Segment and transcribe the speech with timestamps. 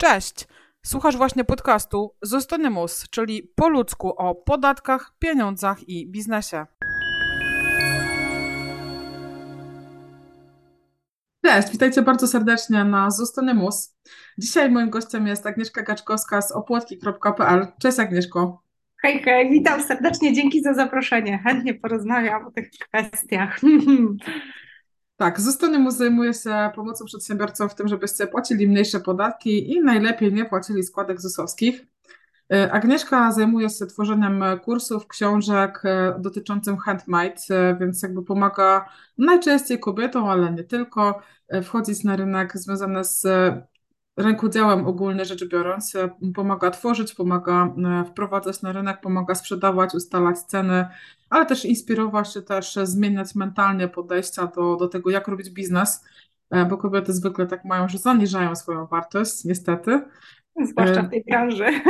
[0.00, 0.46] Cześć!
[0.86, 6.66] Słuchasz właśnie podcastu Zostanymus, czyli po ludzku o podatkach, pieniądzach i biznesie.
[11.44, 13.96] Cześć, witajcie bardzo serdecznie na Zostanymus.
[14.38, 17.66] Dzisiaj moim gościem jest Agnieszka Gaczkowska z opłotki.pl.
[17.82, 18.62] Cześć Agnieszko.
[19.02, 21.38] Hej, hej, witam serdecznie, dzięki za zaproszenie.
[21.38, 23.60] Chętnie porozmawiam o tych kwestiach.
[25.20, 30.44] Tak, Zostanymus zajmuje się pomocą przedsiębiorcom w tym, żebyście płacili mniejsze podatki i najlepiej nie
[30.44, 31.86] płacili składek ZUS-owskich.
[32.52, 39.80] E, Agnieszka zajmuje się tworzeniem kursów, książek e, dotyczących handmade, e, więc jakby pomaga najczęściej
[39.80, 41.22] kobietom, ale nie tylko,
[41.62, 43.26] wchodzić na rynek związany z
[44.20, 45.92] rękodziełem ogólnie rzecz biorąc.
[46.34, 47.74] Pomaga tworzyć, pomaga
[48.06, 50.86] wprowadzać na rynek, pomaga sprzedawać, ustalać ceny,
[51.30, 56.04] ale też inspirować się, też zmieniać mentalnie podejścia do, do tego, jak robić biznes,
[56.68, 60.02] bo kobiety zwykle tak mają, że zaniżają swoją wartość, niestety.
[60.64, 61.66] Zwłaszcza w tej branży.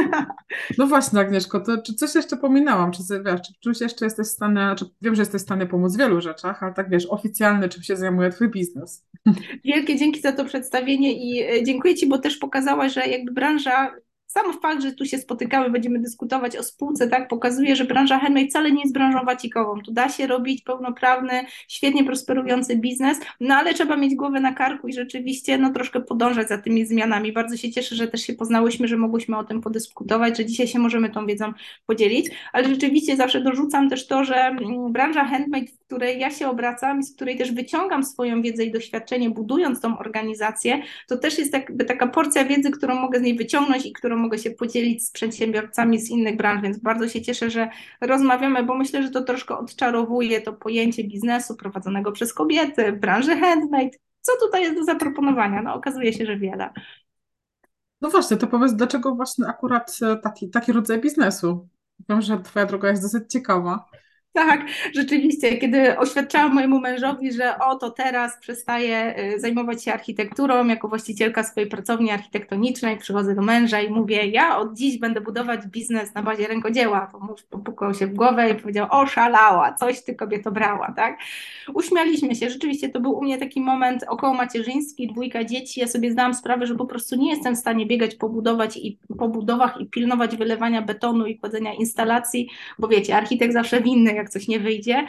[0.79, 2.93] No właśnie, Agnieszko, to czy coś jeszcze pominęłam?
[2.93, 5.95] Czy, wiesz, czy czymś jeszcze jesteś w stanie, czy wiem, że jesteś w stanie pomóc
[5.95, 9.07] w wielu rzeczach, ale tak wiesz, oficjalnie czym się zajmuje Twój biznes?
[9.65, 13.95] Wielkie dzięki za to przedstawienie i e, dziękuję Ci, bo też pokazałaś, że jakby branża
[14.31, 18.47] sam fakt, że tu się spotykamy, będziemy dyskutować o spółce, tak, pokazuje, że branża handmade
[18.49, 19.83] wcale nie jest branżą wacikową.
[19.83, 24.89] Tu da się robić pełnoprawny, świetnie prosperujący biznes, no ale trzeba mieć głowę na karku
[24.89, 27.33] i rzeczywiście no troszkę podążać za tymi zmianami.
[27.33, 30.79] Bardzo się cieszę, że też się poznałyśmy, że mogłyśmy o tym podyskutować, że dzisiaj się
[30.79, 31.53] możemy tą wiedzą
[31.87, 36.49] podzielić, ale rzeczywiście zawsze dorzucam też to, że mm, branża handmade, w której ja się
[36.49, 41.39] obracam i z której też wyciągam swoją wiedzę i doświadczenie, budując tą organizację, to też
[41.39, 45.07] jest jakby taka porcja wiedzy, którą mogę z niej wyciągnąć i którą mogę się podzielić
[45.07, 47.69] z przedsiębiorcami z innych branż, więc bardzo się cieszę, że
[48.01, 53.99] rozmawiamy, bo myślę, że to troszkę odczarowuje to pojęcie biznesu prowadzonego przez kobiety, branży handmade.
[54.21, 55.63] Co tutaj jest do zaproponowania?
[55.63, 56.71] No okazuje się, że wiele.
[58.01, 61.69] No właśnie, to powiedz, dlaczego właśnie akurat e, taki, taki rodzaj biznesu?
[62.09, 63.90] Wiem, że Twoja droga jest dosyć ciekawa.
[64.33, 64.61] Tak,
[64.95, 71.45] rzeczywiście, kiedy oświadczałam mojemu mężowi, że oto teraz przestaję y, zajmować się architekturą jako właścicielka
[71.45, 76.23] swojej pracowni architektonicznej, przychodzę do męża i mówię, ja od dziś będę budować biznes na
[76.23, 80.53] bazie rękodzieła, to mąż popukał się w głowę i powiedział, o szalała, coś ty kobieto
[80.53, 81.19] brała, tak?
[81.75, 86.13] Uśmialiśmy się, rzeczywiście to był u mnie taki moment około macierzyński, dwójka dzieci, ja sobie
[86.13, 89.81] zdałam sprawę, że po prostu nie jestem w stanie biegać po, budować i, po budowach
[89.81, 92.49] i pilnować wylewania betonu i kładzenia instalacji,
[92.79, 95.07] bo wiecie, architekt zawsze winny, jak coś nie wyjdzie.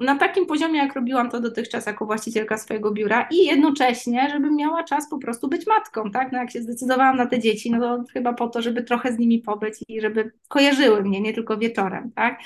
[0.00, 4.84] Na takim poziomie, jak robiłam to dotychczas jako właścicielka swojego biura i jednocześnie, żebym miała
[4.84, 6.32] czas po prostu być matką, tak?
[6.32, 9.18] No jak się zdecydowałam na te dzieci, no to chyba po to, żeby trochę z
[9.18, 12.40] nimi pobyć i żeby kojarzyły mnie, nie tylko wieczorem, tak?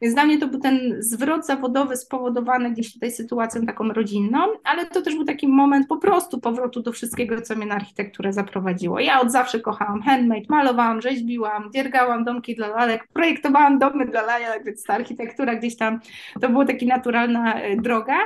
[0.00, 4.86] Więc dla mnie to był ten zwrot zawodowy spowodowany gdzieś tutaj sytuacją taką rodzinną, ale
[4.86, 9.00] to też był taki moment po prostu powrotu do wszystkiego, co mnie na architekturę zaprowadziło.
[9.00, 14.64] Ja od zawsze kochałam handmade, malowałam, rzeźbiłam, dziergałam domki dla lalek, projektowałam domy dla lalek,
[14.64, 16.00] więc ta architektura gdzieś tam,
[16.40, 18.16] to była taka naturalna e, droga.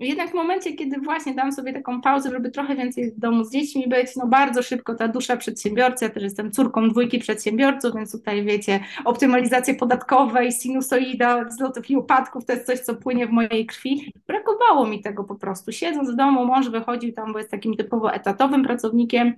[0.00, 3.52] Jednak w momencie, kiedy właśnie dam sobie taką pauzę, żeby trochę więcej w domu z
[3.52, 8.12] dziećmi być, no bardzo szybko ta dusza przedsiębiorcy, ja też jestem córką dwójki przedsiębiorców, więc
[8.12, 13.30] tutaj wiecie, optymalizacje podatkowe i sinusoida, wzlotów i upadków, to jest coś, co płynie w
[13.30, 14.12] mojej krwi.
[14.26, 15.72] Brakowało mi tego po prostu.
[15.72, 19.34] Siedząc w domu, mąż wychodził tam, bo jest takim typowo etatowym pracownikiem,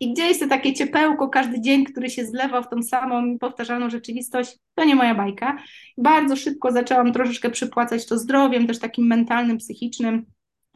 [0.00, 3.90] i gdzie jest to takie ciepełko każdy dzień, który się zlewa w tą samą powtarzalną
[3.90, 5.58] rzeczywistość, to nie moja bajka.
[5.98, 10.26] Bardzo szybko zaczęłam troszeczkę przypłacać to zdrowiem, też takim mentalnym, psychicznym.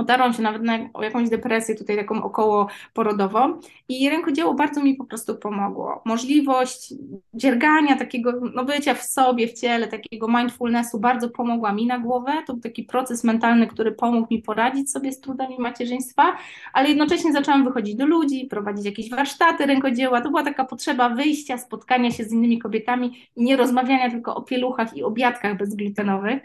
[0.00, 5.04] Otarłam się nawet na jakąś depresję tutaj taką około porodową i rękodzieło bardzo mi po
[5.04, 6.02] prostu pomogło.
[6.04, 6.94] Możliwość
[7.34, 12.32] dziergania takiego, no bycia w sobie, w ciele, takiego mindfulnessu bardzo pomogła mi na głowę.
[12.46, 16.36] To był taki proces mentalny, który pomógł mi poradzić sobie z trudami macierzyństwa,
[16.72, 20.20] ale jednocześnie zaczęłam wychodzić do ludzi, prowadzić jakieś warsztaty rękodzieła.
[20.20, 24.42] To była taka potrzeba wyjścia, spotkania się z innymi kobietami i nie rozmawiania tylko o
[24.42, 26.42] pieluchach i obiadkach bezglutenowych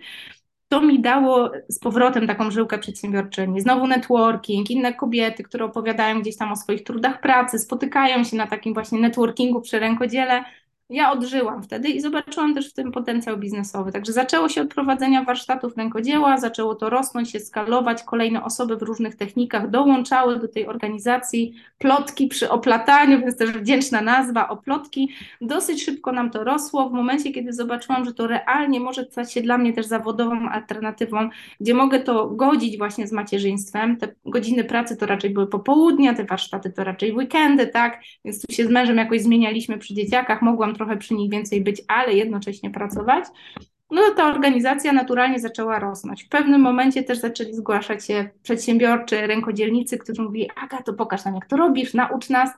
[0.68, 3.62] to mi dało z powrotem taką żyłkę przedsiębiorczyni.
[3.62, 8.48] Znowu networking, inne kobiety, które opowiadają gdzieś tam o swoich trudach pracy, spotykają się na
[8.48, 10.44] takim właśnie networkingu przy rękodziele
[10.90, 13.92] ja odżyłam wtedy i zobaczyłam też w tym potencjał biznesowy.
[13.92, 18.04] Także zaczęło się od prowadzenia warsztatów rękodzieła, zaczęło to rosnąć, się skalować.
[18.04, 21.54] Kolejne osoby w różnych technikach dołączały do tej organizacji.
[21.78, 25.10] Plotki przy oplataniu, więc też wdzięczna nazwa, oplotki.
[25.42, 26.90] Dosyć szybko nam to rosło.
[26.90, 31.30] W momencie, kiedy zobaczyłam, że to realnie może stać się dla mnie też zawodową alternatywą,
[31.62, 33.98] gdzie mogę to godzić właśnie z macierzyństwem.
[33.98, 38.02] Te godziny pracy to raczej były popołudnia, te warsztaty to raczej weekendy, tak?
[38.26, 40.42] Więc tu się z mężem jakoś zmienialiśmy przy dzieciakach.
[40.42, 43.25] Mogłam trochę przy nich więcej być, ale jednocześnie pracować,
[43.92, 46.24] no to ta organizacja naturalnie zaczęła rosnąć.
[46.24, 51.36] W pewnym momencie też zaczęli zgłaszać się przedsiębiorczy, rękodzielnicy, którzy mówili, Aga, to pokaż nam
[51.36, 52.50] jak to robisz, naucz nas.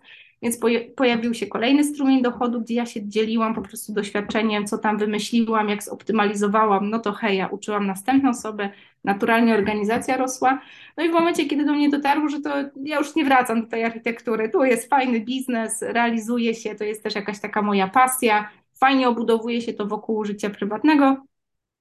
[0.42, 0.60] Więc
[0.96, 5.70] pojawił się kolejny strumień dochodu, gdzie ja się dzieliłam po prostu doświadczeniem, co tam wymyśliłam,
[5.70, 6.90] jak zoptymalizowałam.
[6.90, 8.70] No to hej, ja uczyłam następną osobę,
[9.04, 10.62] naturalnie organizacja rosła.
[10.98, 12.50] No i w momencie, kiedy do mnie dotarło, że to
[12.84, 17.04] ja już nie wracam do tej architektury, tu jest fajny biznes, realizuje się, to jest
[17.04, 18.50] też jakaś taka moja pasja,
[18.80, 21.18] fajnie obudowuje się to wokół życia prywatnego,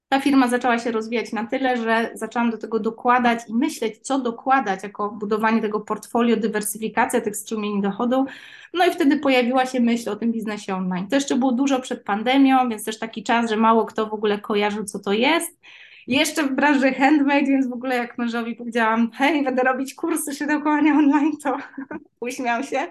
[0.09, 4.19] ta firma zaczęła się rozwijać na tyle, że zaczęłam do tego dokładać i myśleć, co
[4.19, 8.27] dokładać jako budowanie tego portfolio, dywersyfikacja tych strumieni dochodu.
[8.75, 11.09] No i wtedy pojawiła się myśl o tym biznesie online.
[11.09, 14.39] To jeszcze było dużo przed pandemią, więc też taki czas, że mało kto w ogóle
[14.39, 15.61] kojarzył, co to jest.
[16.07, 20.93] Jeszcze w branży handmade, więc w ogóle jak mężowi powiedziałam, hej, będę robić kursy szydełkowania
[20.93, 21.57] online, to
[22.21, 22.87] uśmiał się.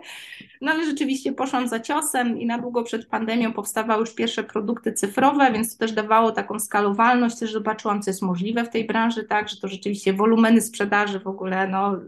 [0.61, 4.93] No ale rzeczywiście poszłam za ciosem i na długo przed pandemią powstawały już pierwsze produkty
[4.93, 9.23] cyfrowe, więc to też dawało taką skalowalność, też zobaczyłam, co jest możliwe w tej branży,
[9.23, 11.99] tak, że to rzeczywiście wolumeny sprzedaży w ogóle, no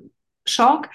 [0.48, 0.89] szok.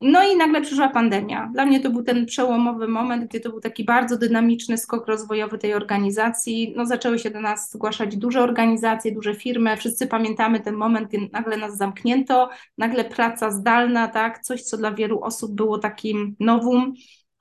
[0.00, 1.50] No i nagle przyszła pandemia.
[1.52, 5.58] Dla mnie to był ten przełomowy moment, gdzie to był taki bardzo dynamiczny skok rozwojowy
[5.58, 6.72] tej organizacji.
[6.76, 9.76] No, zaczęły się do nas zgłaszać duże organizacje, duże firmy.
[9.76, 14.92] Wszyscy pamiętamy ten moment, kiedy nagle nas zamknięto, nagle praca zdalna, tak, coś, co dla
[14.92, 16.94] wielu osób było takim nowum.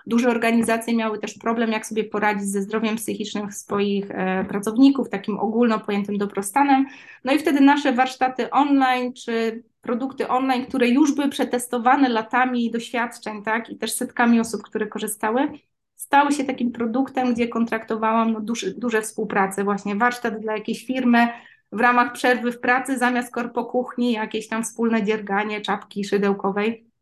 [0.07, 5.39] Duże organizacje miały też problem, jak sobie poradzić ze zdrowiem psychicznym swoich e, pracowników, takim
[5.39, 6.85] ogólno pojętym dobrostanem.
[7.23, 13.43] No i wtedy nasze warsztaty online czy produkty online, które już były przetestowane latami doświadczeń,
[13.43, 15.47] tak, i też setkami osób, które korzystały,
[15.95, 21.27] stały się takim produktem, gdzie kontraktowałam no, duże, duże współprace, właśnie warsztat dla jakiejś firmy,
[21.71, 26.92] w ramach przerwy w pracy zamiast korpo kuchni jakieś tam wspólne dzierganie czapki szydełkowej.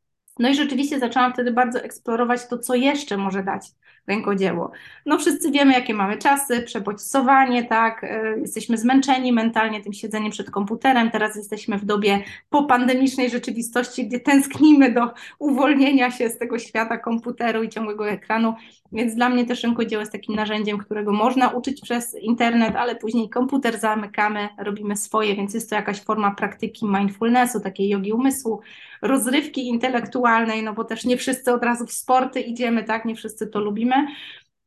[0.42, 3.68] No i rzeczywiście zaczęłam wtedy bardzo eksplorować to, co jeszcze może dać
[4.08, 4.72] rękodzieło.
[5.06, 10.52] No wszyscy wiemy, jakie mamy czasy, przebodźcowanie, tak, e, jesteśmy zmęczeni mentalnie tym siedzeniem przed
[10.52, 16.98] komputerem, teraz jesteśmy w dobie popandemicznej rzeczywistości, gdzie tęsknimy do uwolnienia się z tego świata
[16.98, 18.54] komputeru i ciągłego ekranu,
[18.92, 23.30] więc dla mnie też rękodzieło jest takim narzędziem, którego można uczyć przez internet, ale później
[23.30, 28.62] komputer zamykamy, robimy swoje, więc jest to jakaś forma praktyki mindfulnessu, takiej jogi umysłu,
[29.02, 33.48] rozrywki intelektualnej, no bo też nie wszyscy od razu w sporty idziemy, tak, nie wszyscy
[33.48, 33.91] to lubimy.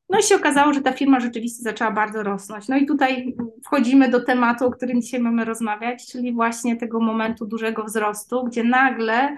[0.08, 2.68] No i się okazało, że ta firma rzeczywiście zaczęła bardzo rosnąć.
[2.68, 7.46] No i tutaj wchodzimy do tematu, o którym dzisiaj mamy rozmawiać, czyli właśnie tego momentu
[7.46, 9.36] dużego wzrostu, gdzie nagle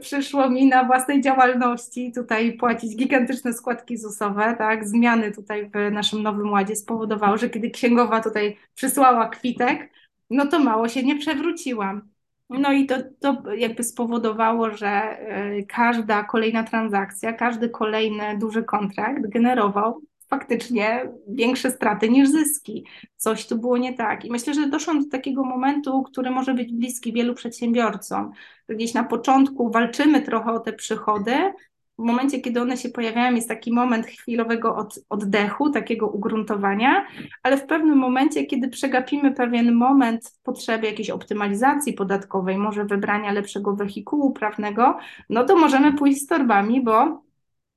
[0.00, 6.22] przyszło mi na własnej działalności tutaj płacić gigantyczne składki ZUS-owe, tak, zmiany tutaj w naszym
[6.22, 9.90] nowym ładzie spowodowały, że kiedy księgowa tutaj przysłała kwitek,
[10.30, 12.13] no to mało się nie przewróciłam.
[12.58, 15.18] No i to, to jakby spowodowało, że
[15.58, 22.86] y, każda kolejna transakcja, każdy kolejny duży kontrakt generował faktycznie większe straty niż zyski.
[23.16, 24.24] Coś tu było nie tak.
[24.24, 28.30] I myślę, że doszłam do takiego momentu, który może być bliski wielu przedsiębiorcom.
[28.68, 31.52] Gdzieś na początku walczymy trochę o te przychody,
[31.98, 37.06] w momencie, kiedy one się pojawiają, jest taki moment chwilowego od, oddechu, takiego ugruntowania,
[37.42, 43.76] ale w pewnym momencie, kiedy przegapimy pewien moment potrzeby jakiejś optymalizacji podatkowej, może wybrania lepszego
[43.76, 44.98] wehikułu prawnego,
[45.30, 47.22] no to możemy pójść z torbami, bo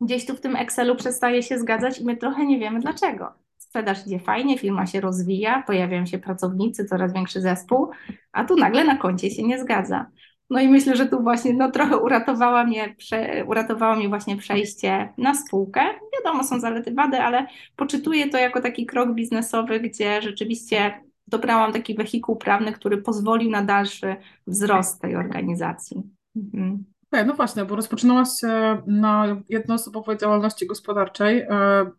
[0.02, 3.34] gdzieś tu w tym Excelu przestaje się zgadzać i my trochę nie wiemy dlaczego.
[3.58, 7.90] Sprzedaż idzie fajnie, firma się rozwija, pojawiają się pracownicy, coraz większy zespół,
[8.32, 10.06] a tu nagle na koncie się nie zgadza.
[10.50, 15.14] No i myślę, że tu właśnie no, trochę uratowała mnie, prze, uratowała mnie właśnie przejście
[15.18, 15.82] na spółkę.
[16.14, 21.96] Wiadomo, są zalety, wady, ale poczytuję to jako taki krok biznesowy, gdzie rzeczywiście dobrałam taki
[21.96, 24.16] wehikuł prawny, który pozwolił na dalszy
[24.48, 26.04] wzrost tej organizacji.
[26.36, 26.86] Mhm.
[27.12, 31.40] Okay, no właśnie, bo rozpoczynałaś się na jednoosobowej działalności gospodarczej.
[31.40, 31.50] E,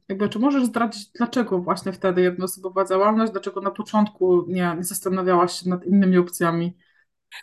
[0.09, 5.53] jakby, czy możesz zdradzić, dlaczego właśnie wtedy jednoosobowa działalność, dlaczego na początku nie, nie zastanawiałaś
[5.53, 6.77] się nad innymi opcjami?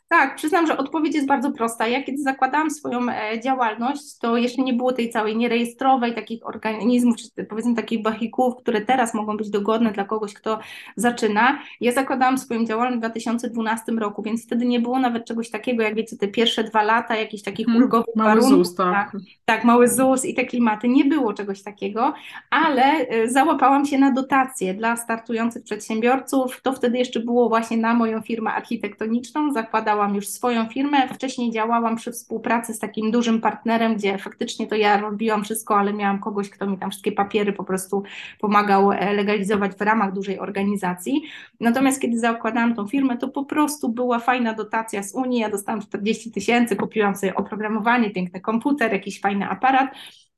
[0.07, 1.87] Tak, przyznam, że odpowiedź jest bardzo prosta.
[1.87, 7.15] Ja kiedy zakładałam swoją e, działalność, to jeszcze nie było tej całej nierejestrowej takich organizmów,
[7.17, 10.59] czy powiedzmy takich bachików, które teraz mogą być dogodne dla kogoś, kto
[10.95, 11.59] zaczyna.
[11.81, 15.95] Ja zakładałam swoją działalność w 2012 roku, więc wtedy nie było nawet czegoś takiego, jak
[15.95, 18.67] wiecie, te pierwsze dwa lata, jakichś takich hmm, ulgowych mały warunków.
[18.67, 19.11] ZUS, tak.
[19.11, 19.21] tak.
[19.45, 20.87] Tak, mały ZUS i te klimaty.
[20.87, 22.13] Nie było czegoś takiego,
[22.49, 26.61] ale e, załapałam się na dotacje dla startujących przedsiębiorców.
[26.61, 29.53] To wtedy jeszcze było właśnie na moją firmę architektoniczną.
[29.53, 31.07] Zakładałam zakładałam już swoją firmę.
[31.07, 35.93] Wcześniej działałam przy współpracy z takim dużym partnerem, gdzie faktycznie to ja robiłam wszystko, ale
[35.93, 38.03] miałam kogoś, kto mi tam wszystkie papiery po prostu
[38.39, 41.23] pomagał e, legalizować w ramach dużej organizacji.
[41.59, 45.39] Natomiast kiedy zakładałam tą firmę, to po prostu była fajna dotacja z Unii.
[45.39, 49.89] Ja dostałam 40 tysięcy, kupiłam sobie oprogramowanie, piękny komputer, jakiś fajny aparat.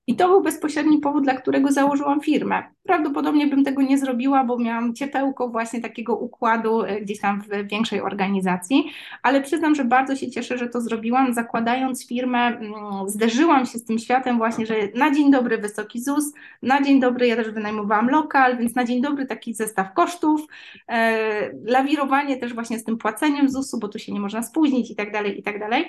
[0.08, 2.64] I to był bezpośredni powód, dla którego założyłam firmę.
[2.84, 7.68] prawdopodobnie bym tego nie zrobiła, bo miałam ciepełko właśnie takiego układu e, gdzieś tam w
[7.68, 8.92] większej organizacji,
[9.24, 11.34] ale przyznam, że bardzo się cieszę, że to zrobiłam.
[11.34, 12.74] Zakładając firmę, mm,
[13.08, 17.28] zderzyłam się z tym światem właśnie, że na dzień dobry wysoki ZUS, na dzień dobry
[17.28, 20.42] ja też wynajmowałam lokal, więc na dzień dobry taki zestaw kosztów,
[20.88, 24.96] e, lawirowanie też właśnie z tym płaceniem ZUS-u, bo tu się nie można spóźnić i
[24.96, 25.86] tak dalej, i tak dalej.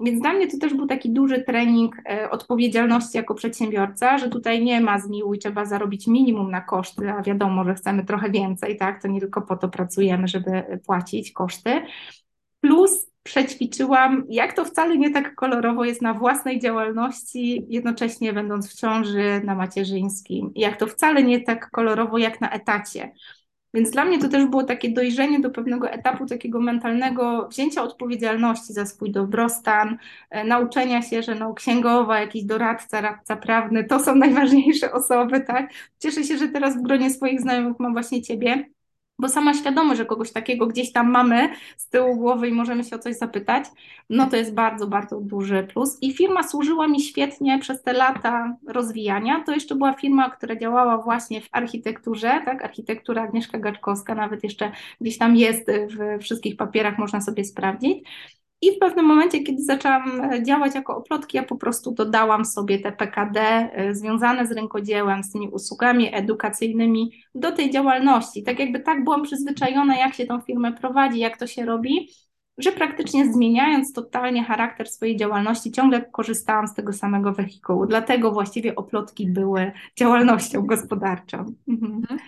[0.00, 4.64] Więc dla mnie to też był taki duży trening e, odpowiedzialności jako przedsiębiorca, że tutaj
[4.64, 9.02] nie ma zmiłuj, trzeba zarobić minimum na koszty, a wiadomo, że chcemy trochę więcej, tak?
[9.02, 11.82] To nie tylko po to pracujemy, żeby płacić koszty.
[12.60, 18.74] Plus przećwiczyłam, jak to wcale nie tak kolorowo jest na własnej działalności, jednocześnie będąc w
[18.74, 20.52] ciąży na macierzyńskim.
[20.54, 23.12] Jak to wcale nie tak kolorowo jak na etacie.
[23.74, 28.72] Więc dla mnie to też było takie dojrzenie do pewnego etapu takiego mentalnego wzięcia odpowiedzialności
[28.72, 29.98] za swój dobrostan,
[30.30, 35.70] e, nauczenia się, że no, księgowa, jakiś doradca, radca prawny to są najważniejsze osoby, tak?
[35.98, 38.70] Cieszę się, że teraz w gronie swoich znajomych mam właśnie Ciebie,
[39.20, 42.96] bo sama świadomość, że kogoś takiego gdzieś tam mamy z tyłu głowy i możemy się
[42.96, 43.64] o coś zapytać,
[44.10, 45.98] no to jest bardzo, bardzo duży plus.
[46.02, 49.42] I firma służyła mi świetnie przez te lata rozwijania.
[49.46, 52.64] To jeszcze była firma, która działała właśnie w architekturze, tak?
[52.64, 58.08] Architektura Agnieszka Gaczkowska, nawet jeszcze gdzieś tam jest w wszystkich papierach, można sobie sprawdzić.
[58.62, 62.78] I w pewnym momencie, kiedy zaczęłam e, działać jako oplotki, ja po prostu dodałam sobie
[62.78, 68.42] te PKD e, związane z rękodziełem, z tymi usługami edukacyjnymi do tej działalności.
[68.42, 72.08] Tak jakby tak byłam przyzwyczajona, jak się tą firmę prowadzi, jak to się robi,
[72.62, 77.86] że praktycznie zmieniając totalnie charakter swojej działalności, ciągle korzystałam z tego samego wehikułu.
[77.86, 81.38] Dlatego właściwie oplotki były działalnością gospodarczą.
[81.68, 81.92] Mhm.
[81.92, 82.20] mhm.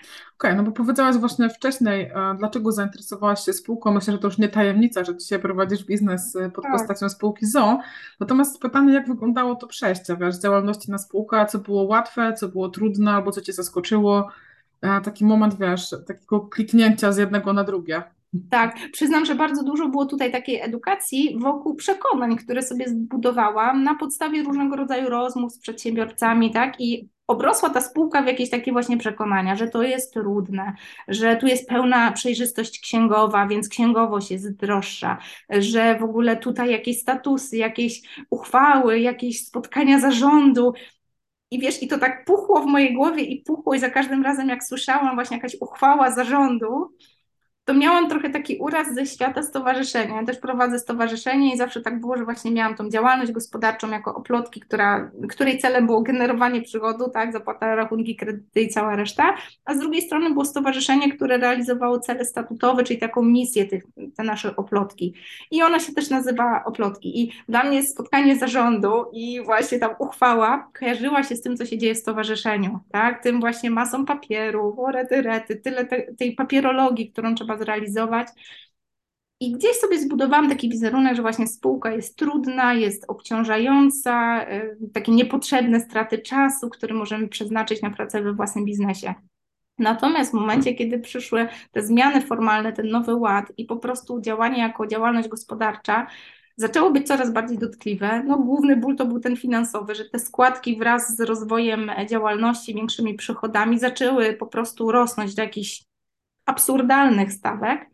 [0.43, 3.91] Okej, okay, no bo powiedziałaś właśnie wcześniej, dlaczego zainteresowałaś się spółką.
[3.91, 6.73] Myślę, że to już nie tajemnica, że dzisiaj prowadzisz biznes e, pod tak.
[6.73, 7.79] postacią spółki ZO.
[8.19, 12.47] Natomiast pytanie, jak wyglądało to przejście, wiesz, z działalności na spółkę, co było łatwe, co
[12.47, 14.29] było trudne, albo co cię zaskoczyło?
[14.81, 18.03] E, taki moment, wiesz, takiego kliknięcia z jednego na drugie.
[18.49, 23.95] Tak, przyznam, że bardzo dużo było tutaj takiej edukacji wokół przekonań, które sobie zbudowałam na
[23.95, 26.81] podstawie różnego rodzaju rozmów z przedsiębiorcami, tak?
[26.81, 30.73] I obrosła ta spółka w jakieś takie właśnie przekonania, że to jest trudne,
[31.07, 35.17] że tu jest pełna przejrzystość księgowa, więc księgowość jest droższa,
[35.49, 40.73] że w ogóle tutaj jakieś statusy, jakieś uchwały, jakieś spotkania zarządu,
[41.51, 44.49] i wiesz, i to tak puchło w mojej głowie i puchło i za każdym razem,
[44.49, 46.89] jak słyszałam właśnie jakaś uchwała zarządu,
[47.65, 50.15] to miałam trochę taki uraz ze świata stowarzyszenia.
[50.15, 54.15] Ja też prowadzę stowarzyszenie i zawsze tak było, że właśnie miałam tą działalność gospodarczą jako
[54.15, 59.73] oplotki, która, której celem było generowanie przychodu, tak, zapłata rachunki, kredyty i cała reszta, a
[59.73, 63.83] z drugiej strony było stowarzyszenie, które realizowało cele statutowe, czyli taką misję tych,
[64.15, 65.13] te nasze oplotki.
[65.51, 67.21] I ona się też nazywa oplotki.
[67.21, 71.77] I dla mnie spotkanie zarządu i właśnie tam uchwała kojarzyła się z tym, co się
[71.77, 77.35] dzieje w stowarzyszeniu, tak, tym właśnie masą papieru, rety, rety, tyle te, tej papierologii, którą
[77.35, 78.27] trzeba trzeba zrealizować.
[79.39, 85.11] I gdzieś sobie zbudowałam taki wizerunek, że właśnie spółka jest trudna, jest obciążająca, y, takie
[85.11, 89.13] niepotrzebne straty czasu, które możemy przeznaczyć na pracę we własnym biznesie.
[89.79, 94.59] Natomiast w momencie, kiedy przyszły te zmiany formalne, ten nowy ład i po prostu działanie
[94.59, 96.07] jako działalność gospodarcza,
[96.57, 98.23] zaczęło być coraz bardziej dotkliwe.
[98.23, 103.13] No, główny ból to był ten finansowy, że te składki wraz z rozwojem działalności, większymi
[103.13, 105.83] przychodami zaczęły po prostu rosnąć do jakichś
[106.45, 107.89] absurdalnych stawek.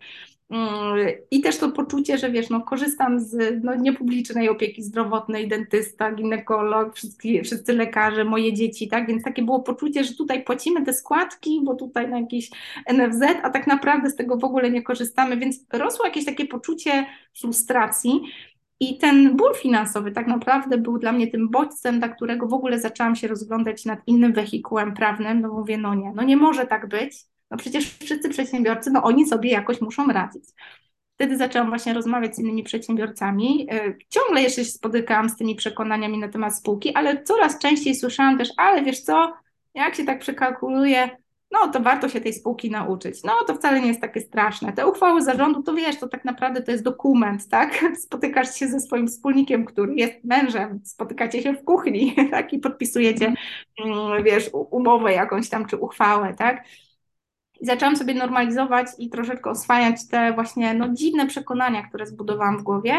[0.49, 0.97] Mm,
[1.31, 6.95] I też to poczucie, że wiesz, no, korzystam z no, niepublicznej opieki zdrowotnej, dentysta, ginekolog,
[6.95, 9.07] wszyscy, wszyscy lekarze, moje dzieci, tak?
[9.07, 12.49] Więc takie było poczucie, że tutaj płacimy te składki, bo tutaj na jakiś
[12.93, 17.05] NFZ, a tak naprawdę z tego w ogóle nie korzystamy, więc rosło jakieś takie poczucie
[17.39, 18.21] frustracji.
[18.79, 22.79] I ten ból finansowy tak naprawdę był dla mnie tym bodźcem, dla którego w ogóle
[22.79, 25.41] zaczęłam się rozglądać nad innym wehikułem prawnym.
[25.41, 27.13] No mówię, no nie, no nie może tak być
[27.51, 30.43] no przecież wszyscy przedsiębiorcy, no oni sobie jakoś muszą radzić.
[31.15, 33.67] Wtedy zaczęłam właśnie rozmawiać z innymi przedsiębiorcami.
[33.71, 38.37] E, ciągle jeszcze się spotykałam z tymi przekonaniami na temat spółki, ale coraz częściej słyszałam
[38.37, 39.33] też, ale wiesz co,
[39.73, 41.09] jak się tak przekalkuluje,
[41.51, 43.23] no to warto się tej spółki nauczyć.
[43.23, 44.73] No to wcale nie jest takie straszne.
[44.73, 47.85] Te uchwały zarządu, to wiesz, to tak naprawdę to jest dokument, tak?
[48.05, 52.53] Spotykasz się ze swoim wspólnikiem, który jest mężem, spotykacie się w kuchni, tak?
[52.53, 53.33] I podpisujecie,
[53.85, 56.63] mm, wiesz, umowę jakąś tam, czy uchwałę, tak?
[57.61, 62.63] I zaczęłam sobie normalizować i troszeczkę oswajać te właśnie no, dziwne przekonania, które zbudowałam w
[62.63, 62.93] głowie,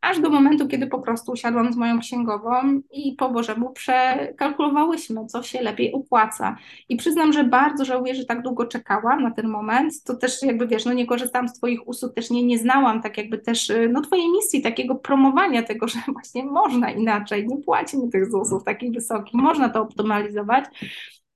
[0.00, 5.42] aż do momentu, kiedy po prostu usiadłam z moją księgową i po Bożemu przekalkulowałyśmy, co
[5.42, 6.56] się lepiej opłaca.
[6.88, 10.02] I przyznam, że bardzo żałuję, że tak długo czekałam na ten moment.
[10.04, 13.18] To też jakby wiesz, no nie korzystałam z Twoich usług, też nie, nie znałam tak
[13.18, 18.30] jakby też no Twojej misji, takiego promowania tego, że właśnie można inaczej, nie płacimy tych
[18.30, 20.64] ZUS-ów takich wysokich, można to optymalizować.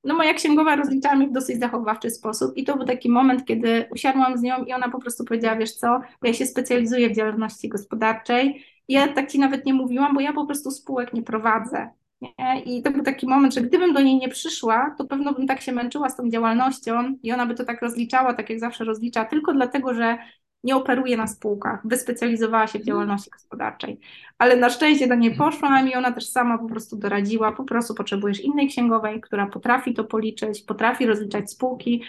[0.05, 3.85] No moja księgowa rozliczała mnie w dosyć zachowawczy sposób i to był taki moment, kiedy
[3.91, 7.69] usiadłam z nią i ona po prostu powiedziała, wiesz co, ja się specjalizuję w działalności
[7.69, 11.91] gospodarczej i ja tak ci nawet nie mówiłam, bo ja po prostu spółek nie prowadzę.
[12.21, 12.63] Nie?
[12.65, 15.61] I to był taki moment, że gdybym do niej nie przyszła, to pewno bym tak
[15.61, 19.25] się męczyła z tą działalnością i ona by to tak rozliczała, tak jak zawsze rozlicza,
[19.25, 20.19] tylko dlatego, że
[20.65, 24.01] nie operuje na spółkach, wyspecjalizowała się w działalności gospodarczej.
[24.39, 27.95] Ale na szczęście do niej poszłam i ona też sama po prostu doradziła, po prostu
[27.95, 32.03] potrzebujesz innej księgowej, która potrafi to policzyć, potrafi rozliczać spółki.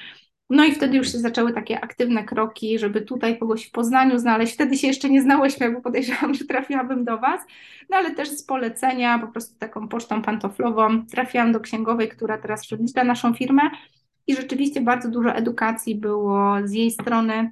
[0.50, 4.54] No i wtedy już się zaczęły takie aktywne kroki, żeby tutaj kogoś w Poznaniu znaleźć.
[4.54, 7.42] Wtedy się jeszcze nie znałyśmy, bo podejrzewam, że trafiłabym do Was,
[7.90, 12.70] no ale też z polecenia, po prostu taką pocztą pantoflową trafiłam do księgowej, która teraz
[12.70, 13.62] rozlicza naszą firmę
[14.28, 17.52] i rzeczywiście bardzo dużo edukacji było z jej strony,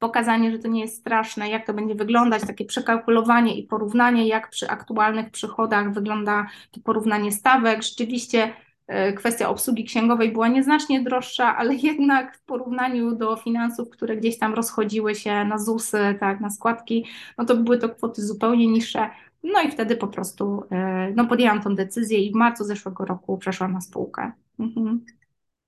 [0.00, 4.50] pokazanie, że to nie jest straszne, jak to będzie wyglądać, takie przekalkulowanie i porównanie, jak
[4.50, 7.82] przy aktualnych przychodach wygląda to porównanie stawek.
[7.82, 8.52] Rzeczywiście
[8.86, 14.38] e, kwestia obsługi księgowej była nieznacznie droższa, ale jednak w porównaniu do finansów, które gdzieś
[14.38, 17.06] tam rozchodziły się na ZUSy, tak, na składki,
[17.38, 19.10] no to były to kwoty zupełnie niższe.
[19.42, 23.38] No i wtedy po prostu e, no, podjęłam tą decyzję i w marcu zeszłego roku
[23.38, 24.32] przeszłam na spółkę.
[24.58, 25.04] Mhm.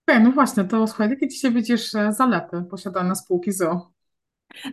[0.07, 3.92] Okay, no właśnie, to słuchaj, jakie dzisiaj widzisz e, zalety posiadania spółki ZO?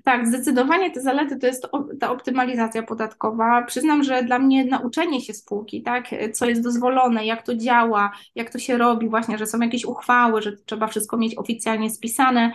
[0.04, 1.68] Tak, zdecydowanie te zalety to jest
[2.00, 3.62] ta optymalizacja podatkowa.
[3.62, 8.50] Przyznam, że dla mnie nauczenie się spółki, tak, co jest dozwolone, jak to działa, jak
[8.52, 12.52] to się robi, właśnie, że są jakieś uchwały, że trzeba wszystko mieć oficjalnie spisane,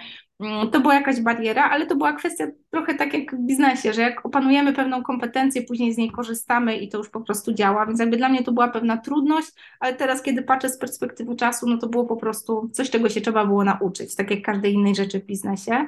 [0.72, 4.26] to była jakaś bariera, ale to była kwestia trochę tak jak w biznesie, że jak
[4.26, 7.86] opanujemy pewną kompetencję, później z niej korzystamy i to już po prostu działa.
[7.86, 9.48] Więc jakby dla mnie to była pewna trudność,
[9.80, 13.20] ale teraz, kiedy patrzę z perspektywy czasu, no to było po prostu coś, czego się
[13.20, 15.86] trzeba było nauczyć, tak jak każdej innej rzeczy w biznesie.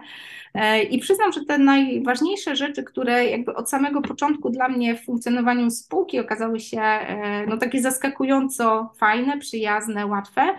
[0.55, 5.05] E, I przyznam, że te najważniejsze rzeczy, które jakby od samego początku dla mnie w
[5.05, 10.55] funkcjonowaniu spółki okazały się e, no takie zaskakująco fajne, przyjazne, łatwe,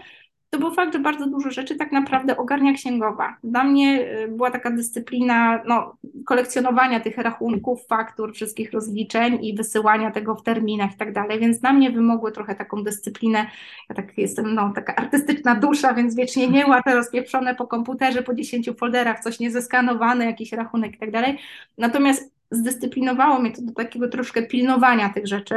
[0.50, 3.38] to był fakt, że bardzo dużo rzeczy tak naprawdę ogarnia księgowa.
[3.44, 10.12] Dla mnie y, była taka dyscyplina no, kolekcjonowania tych rachunków, faktur, wszystkich rozliczeń i wysyłania
[10.12, 13.46] tego w terminach i tak dalej, więc dla mnie wymogły trochę taką dyscyplinę.
[13.89, 18.33] Ja tak jestem no, taka artystyczna dusza, więc wiecznie nie łapę rozpieprzone po komputerze, po
[18.33, 21.38] 10 folderach, coś niezeskanowane, jakiś rachunek i tak dalej.
[21.77, 25.55] Natomiast zdyscyplinowało mnie to do takiego troszkę pilnowania tych rzeczy,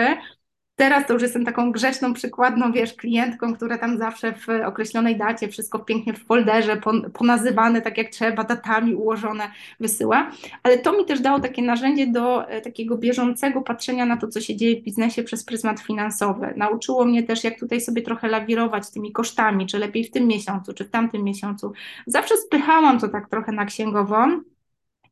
[0.80, 5.48] Teraz to już jestem taką grzeczną, przykładną, wiesz, klientką, która tam zawsze w określonej dacie
[5.48, 6.80] wszystko pięknie w folderze,
[7.12, 10.30] ponazywane tak jak trzeba, datami ułożone wysyła,
[10.62, 14.40] ale to mi też dało takie narzędzie do e, takiego bieżącego patrzenia na to, co
[14.40, 16.54] się dzieje w biznesie przez pryzmat finansowy.
[16.56, 20.74] Nauczyło mnie też, jak tutaj sobie trochę lawirować tymi kosztami, czy lepiej w tym miesiącu,
[20.74, 21.72] czy w tamtym miesiącu.
[22.06, 24.40] Zawsze spychałam to tak trochę na księgową,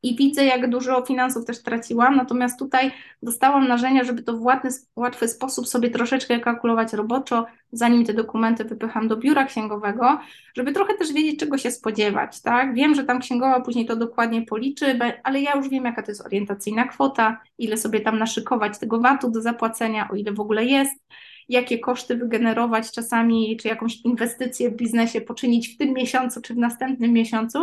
[0.03, 2.91] i widzę, jak dużo finansów też traciłam, natomiast tutaj
[3.23, 8.65] dostałam narzędzia, żeby to w łatwy, łatwy sposób sobie troszeczkę kalkulować roboczo, zanim te dokumenty
[8.65, 10.21] wypycham do biura księgowego,
[10.57, 12.75] żeby trochę też wiedzieć, czego się spodziewać, tak?
[12.75, 16.27] Wiem, że tam księgowa później to dokładnie policzy, ale ja już wiem, jaka to jest
[16.27, 21.03] orientacyjna kwota, ile sobie tam naszykować tego VAT-u do zapłacenia, o ile w ogóle jest,
[21.49, 26.59] jakie koszty wygenerować czasami, czy jakąś inwestycję w biznesie poczynić w tym miesiącu, czy w
[26.59, 27.59] następnym miesiącu,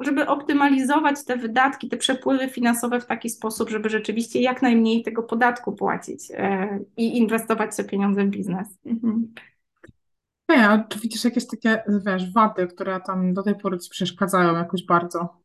[0.00, 5.22] żeby optymalizować te wydatki, te przepływy finansowe w taki sposób, żeby rzeczywiście jak najmniej tego
[5.22, 8.68] podatku płacić e, i inwestować te pieniądze w biznes.
[8.86, 9.34] Mhm.
[10.48, 14.86] a czy widzisz jakieś takie, wiesz, wady, które tam do tej pory ci przeszkadzają jakoś
[14.86, 15.40] bardzo?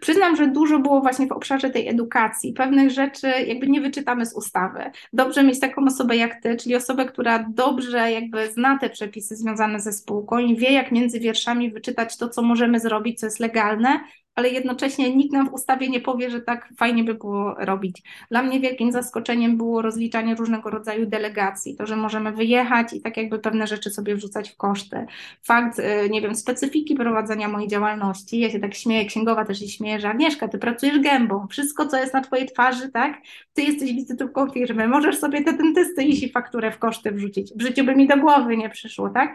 [0.00, 2.52] Przyznam, że dużo było właśnie w obszarze tej edukacji.
[2.52, 4.90] Pewnych rzeczy jakby nie wyczytamy z ustawy.
[5.12, 9.80] Dobrze mieć taką osobę jak ty, czyli osobę, która dobrze jakby zna te przepisy związane
[9.80, 14.00] ze spółką i wie, jak między wierszami wyczytać to, co możemy zrobić, co jest legalne,
[14.38, 18.02] ale jednocześnie nikt nam w ustawie nie powie, że tak fajnie by było robić.
[18.30, 23.16] Dla mnie wielkim zaskoczeniem było rozliczanie różnego rodzaju delegacji, to, że możemy wyjechać i tak
[23.16, 25.06] jakby pewne rzeczy sobie wrzucać w koszty.
[25.42, 29.68] Fakt, y, nie wiem, specyfiki prowadzenia mojej działalności, ja się tak śmieję, księgowa też się
[29.68, 33.20] śmieje, że Agnieszka, ty pracujesz gębą, wszystko, co jest na twojej twarzy, tak,
[33.54, 37.52] ty jesteś wizytówką firmy, możesz sobie te dentysty i fakturę w koszty wrzucić.
[37.56, 39.34] W życiu by mi do głowy nie przyszło, tak?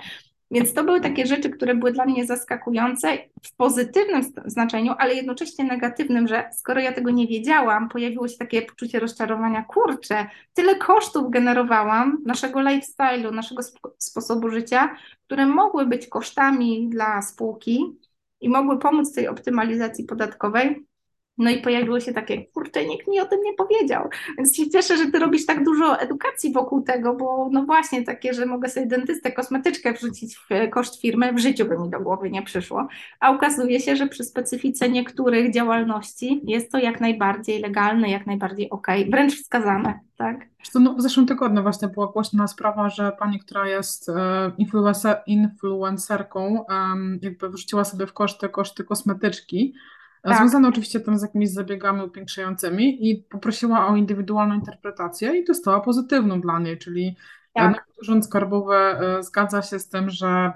[0.53, 5.65] Więc to były takie rzeczy, które były dla mnie zaskakujące w pozytywnym znaczeniu, ale jednocześnie
[5.65, 11.31] negatywnym, że skoro ja tego nie wiedziałam, pojawiło się takie poczucie rozczarowania, kurczę, tyle kosztów
[11.31, 17.97] generowałam naszego lifestyle'u, naszego sp sposobu życia, które mogły być kosztami dla spółki
[18.41, 20.85] i mogły pomóc tej optymalizacji podatkowej,
[21.37, 24.09] No i pojawiło się takie, kurczę, nikt mi o tym nie powiedział.
[24.37, 28.33] Więc się cieszę, że ty robisz tak dużo edukacji wokół tego, bo no właśnie takie,
[28.33, 32.31] że mogę sobie dentystę, kosmetyczkę wrzucić w koszt firmy, w życiu by mi do głowy
[32.31, 32.87] nie przyszło.
[33.19, 38.69] A okazuje się, że przy specyfice niektórych działalności jest to jak najbardziej legalne, jak najbardziej
[38.69, 40.47] okej, okay, wręcz wskazane, tak?
[40.75, 46.65] No, w zeszłym tygodniu właśnie była głośna sprawa, że pani, która jest e, influencer, influencerką,
[47.21, 49.73] jakby wrzuciła sobie w koszty koszty kosmetyczki,
[50.29, 50.37] tak.
[50.37, 56.41] Związane oczywiście tam z jakimiś zabiegami upiększającymi i poprosiła o indywidualną interpretację i dostała pozytywną
[56.41, 57.15] dla niej, czyli
[57.55, 57.87] e, tak.
[58.01, 60.53] Urząd Skarbowy e, zgadza się z tym, że,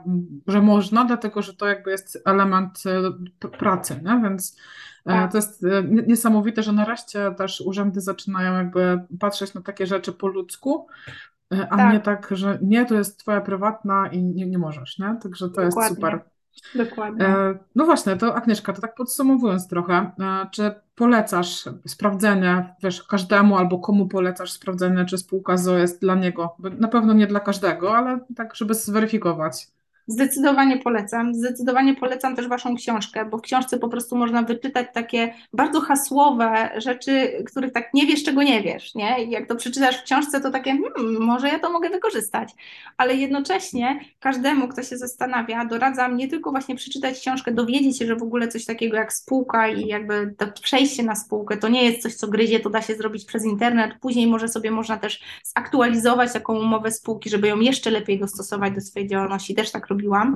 [0.47, 4.21] że można, dlatego że to jakby jest element e, pracy, nie?
[4.23, 4.57] więc
[5.03, 5.31] tak.
[5.31, 5.65] to jest
[6.07, 10.87] niesamowite, że nareszcie też urzędy zaczynają jakby patrzeć na takie rzeczy po ludzku,
[11.69, 11.93] a tak.
[11.93, 15.17] nie tak, że nie, to jest twoja prywatna i nie, nie możesz, nie?
[15.23, 15.81] Także to Dokładnie.
[15.81, 16.36] jest super.
[16.75, 17.25] Dokładnie.
[17.25, 23.57] E, no właśnie, to Agnieszka, to tak podsumowując trochę, e, czy polecasz sprawdzenie, wiesz, każdemu
[23.57, 26.55] albo komu polecasz sprawdzenie, czy spółka ZO jest dla niego?
[26.79, 29.67] Na pewno nie dla każdego, ale tak, żeby zweryfikować.
[30.07, 31.35] Zdecydowanie polecam.
[31.35, 36.69] Zdecydowanie polecam też Waszą książkę, bo w książce po prostu można wyczytać takie bardzo hasłowe
[36.77, 38.95] rzeczy, których tak nie wiesz, czego nie wiesz.
[38.95, 39.23] Nie?
[39.23, 42.53] I jak to przeczytasz w książce, to takie, hmm, może ja to mogę wykorzystać.
[42.97, 48.15] Ale jednocześnie każdemu, kto się zastanawia, doradzam nie tylko właśnie przeczytać książkę, dowiedzieć się, że
[48.15, 52.01] w ogóle coś takiego jak spółka i jakby to przejście na spółkę to nie jest
[52.01, 53.91] coś, co gryzie, to da się zrobić przez internet.
[54.01, 55.23] Później może sobie można też
[55.55, 59.55] zaktualizować taką umowę spółki, żeby ją jeszcze lepiej dostosować do swojej działalności.
[59.55, 60.35] Też tak robiłam,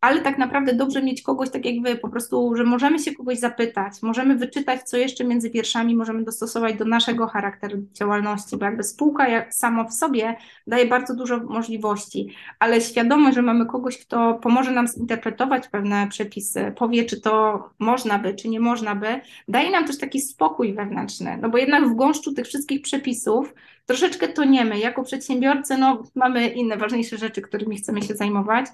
[0.00, 3.38] ale tak naprawdę dobrze mieć kogoś tak jak wy, po prostu, że możemy się kogoś
[3.38, 8.82] zapytać, możemy wyczytać, co jeszcze między wierszami możemy dostosować do naszego charakteru działalności, bo jakby
[8.82, 9.50] spółka jak
[9.88, 10.36] w sobie
[10.66, 16.72] daje bardzo dużo możliwości, ale świadomość, że mamy kogoś, kto pomoże nam zinterpretować pewne przepisy,
[16.76, 21.38] powie, czy to można by, czy nie można by, daje nam też taki spokój wewnętrzny,
[21.42, 23.54] no bo jednak w gąszczu tych wszystkich przepisów
[23.86, 24.78] troszeczkę toniemy.
[24.78, 28.66] Jako przedsiębiorcy no, mamy inne ważniejsze rzeczy, którymi chcemy się zajmować.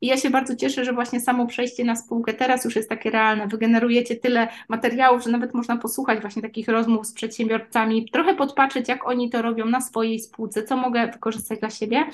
[0.00, 3.10] I ja się bardzo cieszę, że właśnie samo przejście na spółkę teraz już jest takie
[3.10, 3.46] realne.
[3.48, 9.06] Wygenerujecie tyle materiałów, że nawet można posłuchać właśnie takich rozmów z przedsiębiorcami, trochę podpatrzeć, jak
[9.08, 12.04] oni to robią na swojej spółce, co mogę wykorzystać dla siebie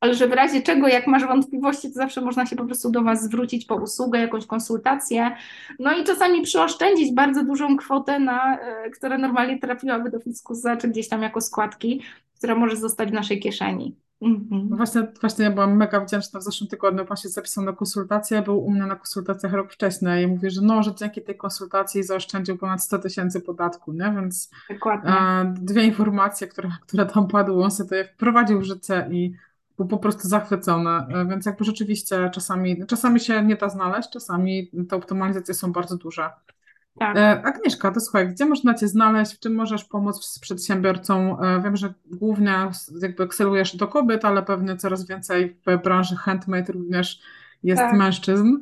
[0.00, 3.02] ale że w razie czego, jak masz wątpliwości, to zawsze można się po prostu do
[3.02, 5.36] Was zwrócić po usługę, jakąś konsultację.
[5.78, 10.88] No i czasami przyoszczędzić bardzo dużą kwotę, na, e, która normalnie trafiłaby do fiskusa, czy
[10.88, 12.02] gdzieś tam jako składki,
[12.38, 14.05] która może zostać w naszej kieszeni.
[14.20, 14.68] Mhm.
[14.70, 18.42] No właśnie, właśnie ja byłam mega wdzięczna w zeszłym tygodniu, pan się zapisał na konsultację,
[18.42, 22.02] był u mnie na konsultacjach rok wcześniej i mówi, że no, że dzięki tej konsultacji
[22.02, 24.12] zaoszczędził ponad 100 tysięcy podatku, nie?
[24.16, 24.50] Więc
[25.04, 29.34] e, dwie informacje, które, które tam padły, on sobie to wprowadził w życie i
[29.76, 34.70] był po prostu zachwycony, e, więc jakby rzeczywiście czasami, czasami się nie da znaleźć, czasami
[34.88, 36.30] te optymalizacje są bardzo duże.
[36.98, 37.16] Tak.
[37.16, 41.40] E, Agnieszka, to słuchaj, gdzie można Cię znaleźć, w czym możesz pomóc z przedsiębiorcą?
[41.40, 42.70] E, wiem, że głównie
[43.02, 47.20] jakby ekscelujesz do kobiet, ale pewnie coraz więcej w branży handmade również
[47.62, 47.92] jest tak.
[47.92, 48.56] mężczyzn.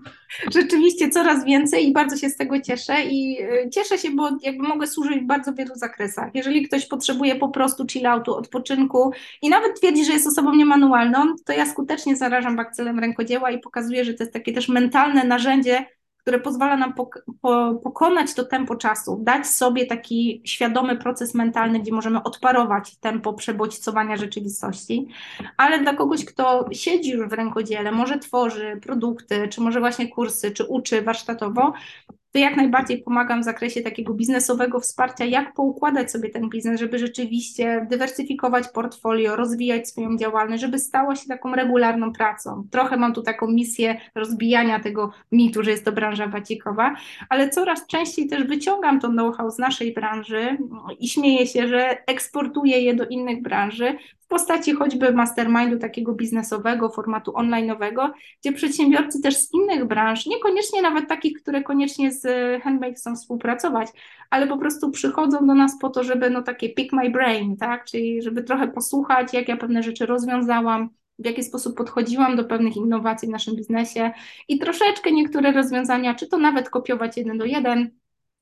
[0.55, 4.69] Rzeczywiście coraz więcej i bardzo się z tego cieszę i e, cieszę się, bo jakby
[4.69, 6.35] mogę służyć w bardzo wielu zakresach.
[6.35, 11.53] Jeżeli ktoś potrzebuje po prostu chilloutu, odpoczynku i nawet twierdzi, że jest osobą niemanualną, to
[11.53, 15.87] ja skutecznie zarażam bakcelem rękodzieła i pokazuję, że to jest takie też mentalne narzędzie
[16.25, 21.81] które pozwala nam pok po pokonać to tempo czasu, dać sobie taki świadomy proces mentalny,
[21.81, 25.09] gdzie możemy odparować tempo przebodźcowania rzeczywistości,
[25.57, 30.51] ale dla kogoś, kto siedzi już w rękodziele, może tworzy produkty, czy może właśnie kursy,
[30.51, 31.73] czy uczy warsztatowo,
[32.35, 36.99] to jak najbardziej pomagam w zakresie takiego biznesowego wsparcia, jak poukładać sobie ten biznes, żeby
[36.99, 42.69] rzeczywiście dywersyfikować portfolio, rozwijać swoją działalność, żeby stała się taką regularną pracą.
[42.71, 46.95] Trochę mam tu taką misję rozbijania tego mitu, że jest to branża wacikowa,
[47.29, 50.59] ale coraz częściej też wyciągam to know-how z naszej branży
[51.01, 53.99] i śmieję się, że eksportuję je do innych branży,
[54.35, 61.09] postaci choćby mastermindu takiego biznesowego, formatu online'owego, gdzie przedsiębiorcy też z innych branż, niekoniecznie nawet
[61.09, 62.23] takich, które koniecznie z
[62.63, 63.89] Handmade chcą współpracować,
[64.31, 67.85] ale po prostu przychodzą do nas po to, żeby no takie pick my brain, tak,
[67.85, 72.77] czyli żeby trochę posłuchać, jak ja pewne rzeczy rozwiązałam, w jaki sposób podchodziłam do pewnych
[72.77, 74.13] innowacji w naszym biznesie
[74.49, 77.91] i troszeczkę niektóre rozwiązania, czy to nawet kopiować jeden do jeden,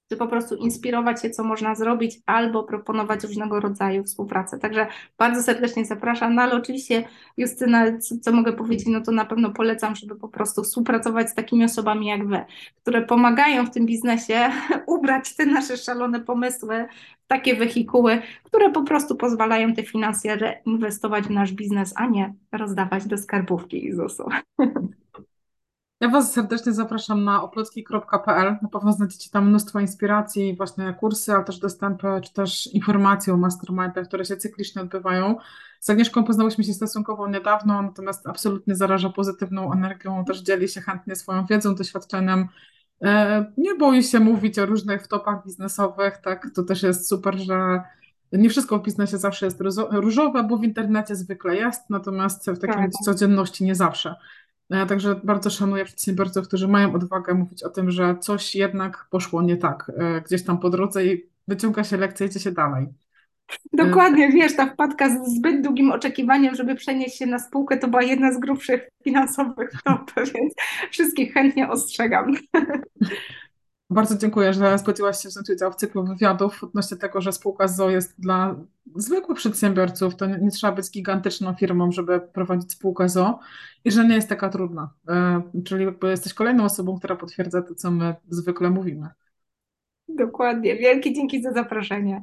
[0.08, 4.58] czy po prostu inspirować się, co można zrobić, albo proponować różnego rodzaju współpracę.
[4.58, 4.86] Także
[5.18, 6.34] bardzo serdecznie zapraszam.
[6.34, 7.04] No ale oczywiście,
[7.36, 11.34] Justyna, co, co, mogę powiedzieć, no to na pewno polecam, żeby po prostu współpracować z
[11.34, 12.44] takimi osobami jak Wy,
[12.82, 14.50] które pomagają w tym biznesie
[14.86, 16.86] ubrać te nasze szalone pomysły
[17.24, 22.34] w takie wehikuły, które po prostu pozwalają te finanse reinwestować w nasz biznes, a nie
[22.52, 24.28] rozdawać do skarbówki i ZUS-u.
[26.02, 28.56] Ja Was serdecznie zapraszam na oplotki.pl.
[28.62, 33.36] Na pewno znajdziecie tam mnóstwo inspiracji, właśnie kursy, ale też dostępy, czy też informacje o
[33.36, 35.36] mastermindach, które się cyklicznie odbywają.
[35.80, 41.16] Z Agnieszką poznałyśmy się stosunkowo niedawno, natomiast absolutnie zaraża pozytywną energią, też dzieli się chętnie
[41.16, 42.48] swoją wiedzą, doświadczeniem.
[43.04, 47.82] E, Nie boi się mówić o różnych wtopach biznesowych, tak, to też jest super, że
[48.32, 49.60] nie wszystko w biznesie zawsze jest
[49.90, 52.90] różowe, bo w internecie zwykle jest, natomiast w takiej Tak.
[53.04, 54.14] codzienności nie zawsze.
[54.72, 59.42] Ja także bardzo szanuję przedsiębiorców, którzy mają odwagę mówić o tym, że coś jednak poszło
[59.42, 62.86] nie tak e, gdzieś tam po drodze i wyciąga się lekcje i idzie się dalej.
[63.72, 68.02] Dokładnie, wiesz, ta wpadka z zbyt długim oczekiwaniem, żeby przenieść się na spółkę, to była
[68.02, 70.54] jedna z grubszych finansowych wtop, więc
[70.90, 72.34] wszystkich chętnie ostrzegam.
[73.92, 77.90] Bardzo dziękuję, że zgodziłaś się wziąć udział w cyklu wywiadów odnośnie tego, że spółka ZO
[77.90, 78.56] jest dla
[78.96, 80.16] zwykłych przedsiębiorców.
[80.16, 83.38] To nie, nie trzeba być gigantyczną firmą, żeby prowadzić spółkę ZO
[83.84, 84.90] i że nie jest taka trudna.
[85.08, 89.08] E, Czyli jakby jesteś kolejną osobą, która potwierdza to, co my zwykle mówimy.
[90.08, 90.76] Dokładnie.
[90.76, 92.22] Wielkie dzięki za zaproszenie.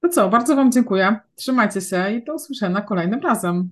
[0.00, 1.20] To co, bardzo Wam dziękuję.
[1.34, 3.70] Trzymajcie się i do usłyszenia kolejnym razem.